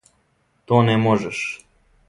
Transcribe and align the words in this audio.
То 0.65 0.81
не 0.89 0.97
можеш. 1.03 1.39